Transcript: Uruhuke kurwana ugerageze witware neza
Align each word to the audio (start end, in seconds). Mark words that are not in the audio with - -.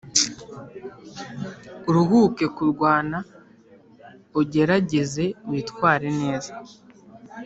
Uruhuke 1.89 2.45
kurwana 2.55 3.17
ugerageze 4.41 5.23
witware 5.49 6.07
neza 6.21 6.53